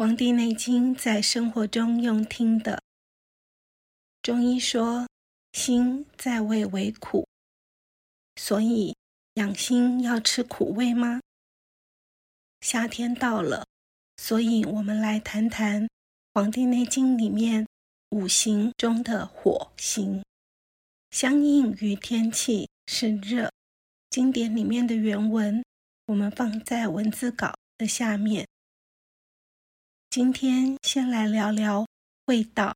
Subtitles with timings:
[0.00, 2.80] 黄帝内经在生活中用听的。
[4.22, 5.08] 中医说，
[5.52, 7.26] 心在味为苦，
[8.36, 8.94] 所以
[9.34, 11.20] 养心要吃苦味吗？
[12.60, 13.66] 夏天到了，
[14.18, 15.82] 所以我们来谈谈
[16.32, 17.66] 《黄帝内经》里面
[18.10, 20.22] 五行中的火行，
[21.10, 23.50] 相应于天气是热。
[24.10, 25.64] 经典里面的原文，
[26.06, 28.46] 我们放在文字稿的下面。
[30.10, 31.86] 今天先来聊聊
[32.24, 32.74] 味道。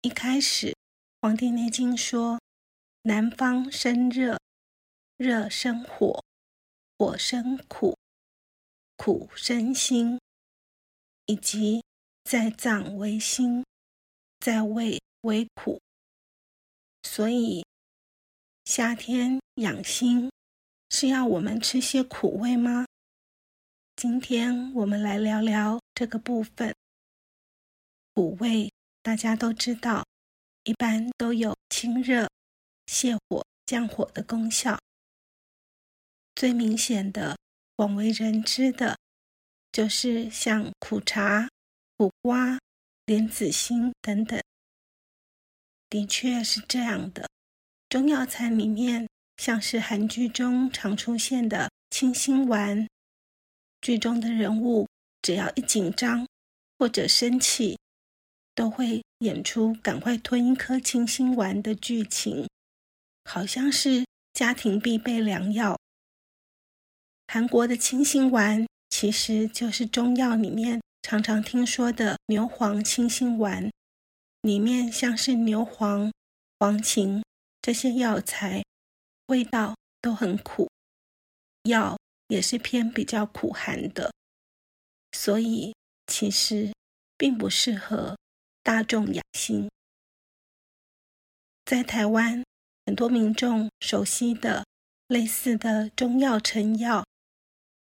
[0.00, 0.68] 一开始，
[1.20, 2.40] 《黄帝内经》说
[3.04, 4.38] ：“南方生热，
[5.18, 6.24] 热生火，
[6.96, 7.98] 火生苦，
[8.96, 10.18] 苦生辛，
[11.26, 11.84] 以及
[12.24, 13.62] 在脏为辛，
[14.40, 15.82] 在胃为苦。”
[17.04, 17.62] 所以，
[18.64, 20.30] 夏天养心
[20.88, 22.86] 是要我们吃些苦味吗？
[23.96, 26.74] 今天我们来聊聊这个部分，
[28.14, 28.72] 苦味。
[29.02, 30.06] 大家都知道，
[30.64, 32.26] 一般都有清热、
[32.86, 34.78] 泻火、降火的功效。
[36.34, 37.36] 最明显的、
[37.76, 38.96] 广为人知的，
[39.70, 41.50] 就是像苦茶、
[41.98, 42.58] 苦瓜、
[43.04, 44.42] 莲子心等等。
[45.90, 47.28] 的确是这样的。
[47.90, 52.88] 中药材里面，像是韩剧中常出现的清心丸，
[53.82, 54.88] 剧中的人物
[55.22, 56.26] 只要一紧张
[56.78, 57.78] 或者生气，
[58.54, 62.48] 都会演出赶快吞一颗清心丸的剧情，
[63.24, 65.78] 好像是家庭必备良药。
[67.28, 73.70] 韩国的清心丸其实就是中药里面常常听说的牛黄清心丸，
[74.42, 76.12] 里面像是牛黄、
[76.58, 77.22] 黄芩
[77.62, 78.64] 这些药材，
[79.26, 80.68] 味道都很苦，
[81.64, 81.96] 药
[82.28, 84.10] 也是偏比较苦寒的，
[85.22, 85.74] 所以
[86.06, 86.72] 其实
[87.18, 88.16] 并不适合。
[88.62, 89.70] 大众养心，
[91.66, 92.42] 在台湾
[92.86, 94.64] 很多民众熟悉的
[95.08, 97.04] 类似的中药成药，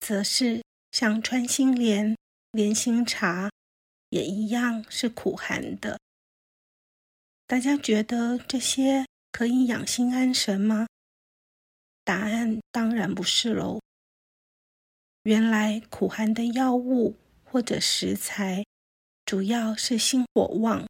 [0.00, 2.16] 则是像穿心莲、
[2.50, 3.48] 莲心茶，
[4.08, 6.00] 也一样是苦寒的。
[7.46, 10.88] 大家觉得这些可以养心安神吗？
[12.02, 13.80] 答案当然不是喽。
[15.24, 17.16] 原来苦寒的药物
[17.50, 18.64] 或者食材。
[19.26, 20.86] 主要是心火旺，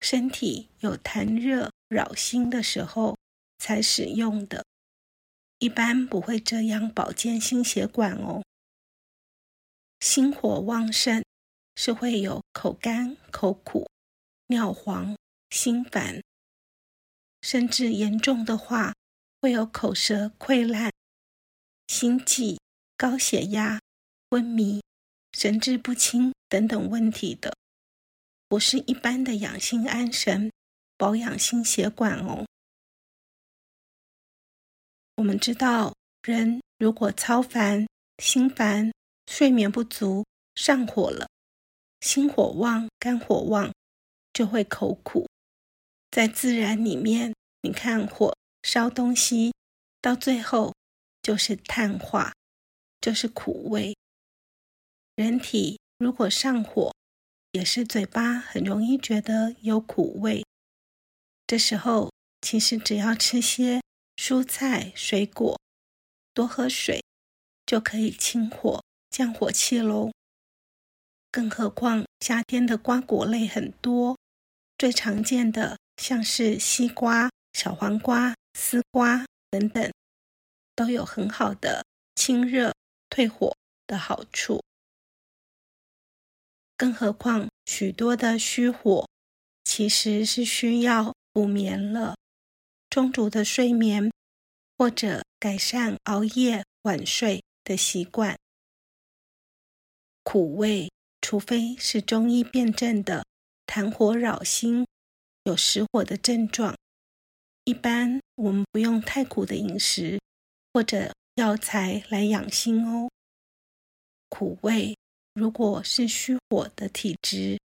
[0.00, 3.16] 身体有痰热扰心的时候
[3.58, 4.66] 才使用的，
[5.60, 8.42] 一般不会这样保健心血管哦。
[10.00, 11.24] 心火旺盛
[11.74, 13.88] 是会有口干、口苦、
[14.48, 15.16] 尿黄、
[15.48, 16.22] 心烦，
[17.40, 18.92] 甚至严重的话
[19.40, 20.92] 会有口舌溃烂、
[21.86, 22.58] 心悸、
[22.98, 23.80] 高血压、
[24.30, 24.82] 昏迷、
[25.32, 27.54] 神志不清等等问题的。
[28.48, 30.50] 不是一般的养心安神、
[30.96, 32.44] 保养心血管哦。
[35.16, 37.86] 我们知道，人如果操烦、
[38.18, 38.92] 心烦、
[39.26, 40.24] 睡眠不足、
[40.56, 41.28] 上火了，
[42.00, 43.72] 心火旺、肝火旺，
[44.32, 45.28] 就会口苦。
[46.10, 49.54] 在自然里面，你看火烧东西，
[50.00, 50.74] 到最后
[51.22, 52.32] 就是碳化，
[53.00, 53.94] 就是苦味。
[55.20, 56.94] 人体如果上火，
[57.52, 60.46] 也是嘴巴很容易觉得有苦味，
[61.46, 62.10] 这时候
[62.40, 63.82] 其实只要吃些
[64.16, 65.60] 蔬菜水果，
[66.32, 67.04] 多喝水，
[67.66, 70.10] 就可以清火降火气喽。
[71.30, 74.16] 更何况夏天的瓜果类很多，
[74.78, 79.92] 最常见的像是西瓜、小黄瓜、丝瓜等等，
[80.74, 82.72] 都有很好的清热
[83.10, 83.54] 退火
[83.86, 84.62] 的好处。
[86.80, 89.06] 更何况，许多的虚火
[89.64, 92.16] 其实是需要补眠了，
[92.88, 94.10] 充足的睡眠，
[94.78, 98.38] 或者改善熬夜晚睡的习惯。
[100.22, 103.26] 苦味，除非是中医辨证的
[103.66, 104.86] 痰火扰心，
[105.44, 106.74] 有实火的症状，
[107.64, 110.18] 一般我们不用太苦的饮食
[110.72, 113.10] 或者药材来养心哦。
[114.30, 114.96] 苦味。
[115.32, 117.58] 如果是虚火的体质，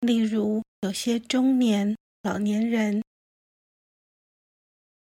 [0.00, 3.02] 例如有些中年老年人，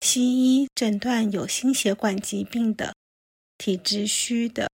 [0.00, 2.94] 西医诊断有心血管疾病的
[3.58, 4.70] 体质虚的，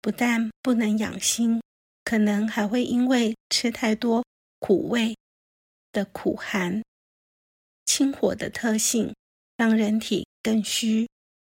[0.00, 1.60] 不但不能养心，
[2.04, 4.24] 可能还会因为吃太多
[4.60, 5.16] 苦味
[5.92, 6.82] 的苦寒、
[7.84, 9.14] 清火的特性，
[9.56, 11.08] 让人体更虚，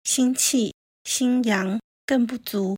[0.04, 0.74] 心气、
[1.04, 2.76] 心阳更不足。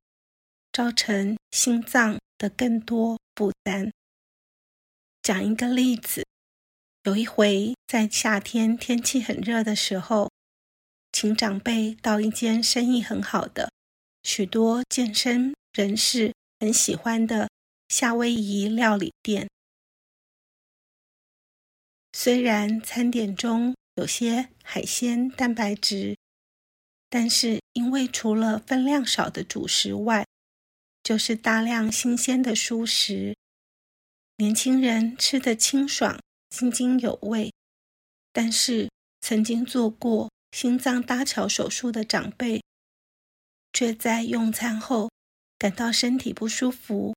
[0.73, 3.91] 造成心脏的更多负担。
[5.21, 6.25] 讲一个例子，
[7.03, 10.31] 有一回在夏天天气很热的时候，
[11.11, 13.71] 请长辈到一间生意很好的、
[14.23, 17.49] 许多健身人士很喜欢的
[17.87, 19.47] 夏威夷料理店。
[22.11, 26.17] 虽然餐点中有些海鲜蛋白质，
[27.09, 30.25] 但是因为除了分量少的主食外，
[31.03, 33.35] 就是大量新鲜的蔬食，
[34.37, 36.17] 年轻人吃得清爽、
[36.49, 37.51] 津津有味。
[38.31, 38.89] 但是
[39.21, 42.63] 曾经做过心脏搭桥手术的长辈，
[43.73, 45.11] 却在用餐后
[45.59, 47.13] 感到身体不舒服，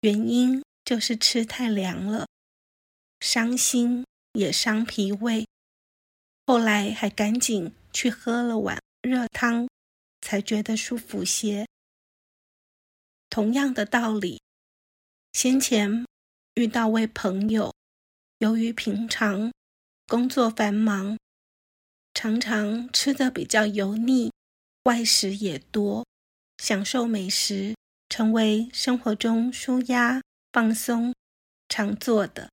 [0.00, 2.26] 原因就是吃太凉了，
[3.20, 5.46] 伤心也伤脾胃。
[6.46, 9.66] 后来还赶紧去喝了碗热汤，
[10.20, 11.66] 才觉得舒服些。
[13.34, 14.40] 同样的道理，
[15.32, 16.06] 先前
[16.54, 17.74] 遇到位朋友，
[18.38, 19.52] 由于平常
[20.06, 21.18] 工作繁忙，
[22.14, 24.30] 常常吃的比较油腻，
[24.84, 26.06] 外食也多，
[26.58, 27.74] 享受美食
[28.08, 30.22] 成为生活中舒压
[30.52, 31.12] 放松
[31.68, 32.48] 常做的。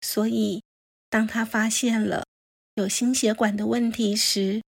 [0.00, 0.62] 所以，
[1.10, 2.24] 当他发现了
[2.76, 4.62] 有心血管的问题时，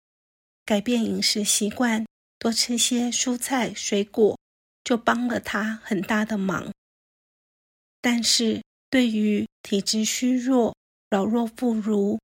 [0.66, 2.06] 改变饮食习惯，
[2.38, 4.38] 多吃些蔬菜水果。
[4.88, 6.72] 就帮了他很大的忙，
[8.00, 10.78] 但是对于体质虚弱、
[11.10, 12.18] 老弱妇孺、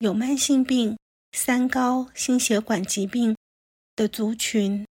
[0.00, 0.98] 有慢性病、
[1.32, 3.34] 三高、心血管疾病
[3.96, 4.86] 的族群，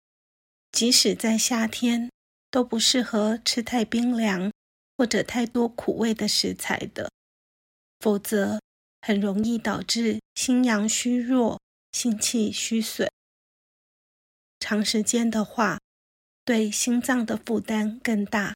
[0.71, 2.11] 即使在夏天，
[2.51, 4.51] 都不适合吃太冰凉
[4.95, 7.09] 或者太多苦味的食材的，
[7.99, 8.61] 否则
[9.01, 11.59] 很容易导致心阳虚弱、
[11.91, 13.09] 心气虚损。
[14.59, 15.79] 长时间的话，
[16.45, 18.53] 对心脏的负担更大，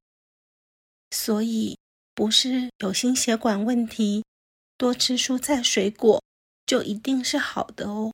[1.10, 1.76] 所以
[2.14, 4.24] 不是有心血管问题，
[4.78, 6.24] 多吃蔬菜水果
[6.68, 8.14] 就一定是好的哦。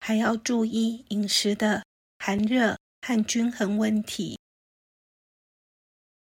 [0.00, 1.84] 还要注意饮食的
[2.18, 4.38] 寒热和均衡问题，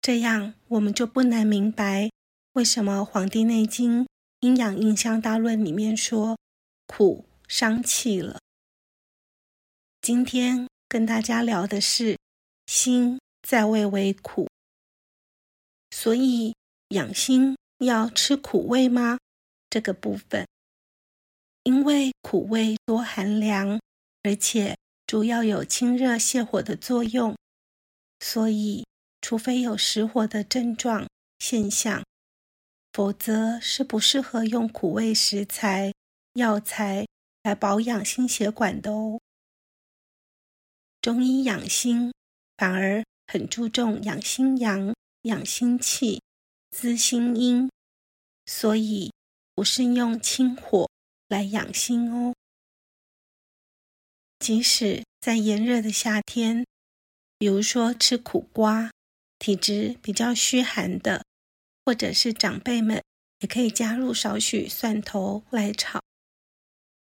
[0.01, 2.09] 这样我们就不难明白
[2.53, 4.07] 为什么《黄帝内经
[4.39, 6.39] 阴阳应象大论》里面说
[6.87, 8.39] 苦伤气了。
[10.01, 10.67] 今天。
[10.95, 12.17] 跟大家聊的是
[12.67, 14.47] 心在味为苦，
[15.91, 16.55] 所以
[16.91, 19.17] 养心要吃苦味吗？
[19.69, 20.47] 这个部分，
[21.63, 23.77] 因为苦味多寒凉，
[24.23, 27.35] 而且主要有清热泻火的作用，
[28.21, 28.85] 所以
[29.19, 31.05] 除非有实火的症状
[31.39, 32.05] 现象，
[32.93, 35.91] 否则是不适合用苦味食材
[36.35, 37.05] 药材
[37.43, 39.19] 来保养心血管的哦。
[41.05, 42.11] 中医养心
[42.57, 46.23] 反而很注重养心阳、养心气、
[46.71, 47.69] 滋心阴，
[48.47, 49.13] 所以
[49.53, 50.89] 不是用清火
[51.27, 52.33] 来养心哦。
[54.39, 56.65] 即使在炎热的夏天，
[57.37, 58.89] 比如说吃苦瓜，
[59.37, 61.23] 体质比较虚寒的，
[61.85, 63.03] 或者是长辈们，
[63.41, 66.01] 也可以加入少许蒜头来炒。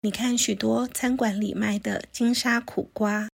[0.01, 3.27] 你看许多餐馆里卖的金沙苦瓜。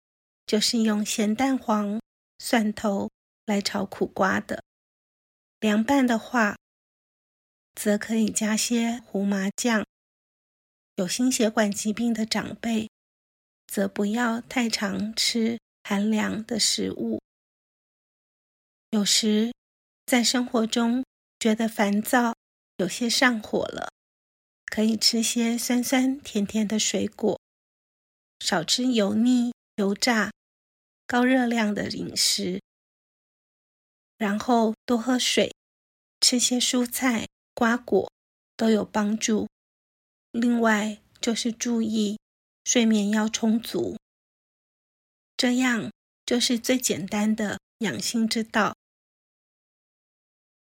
[0.51, 2.01] 就是用咸蛋黄、
[2.41, 3.09] 蒜头
[3.47, 4.65] 来炒苦瓜的。
[5.61, 6.57] 凉拌的话，
[7.77, 9.87] 则可以加些胡麻酱。
[10.97, 12.91] 有心血管疾病的长辈，
[13.69, 17.21] 则不要太常吃寒凉的食物。
[18.91, 19.53] 有时
[20.05, 21.05] 在生活中
[21.39, 22.35] 觉得烦躁，
[22.79, 23.89] 有些上火了，
[24.67, 27.39] 可以吃些酸酸甜甜的水果，
[28.41, 30.33] 少吃油腻、油炸。
[31.11, 32.63] 高热量的饮食，
[34.17, 35.53] 然后多喝水，
[36.21, 38.13] 吃些蔬菜、瓜果
[38.57, 39.49] 都有帮助。
[40.31, 42.21] 另外就是注意
[42.63, 43.97] 睡眠要充足，
[45.37, 45.91] 这样
[46.25, 48.77] 就是最简单的养心之道。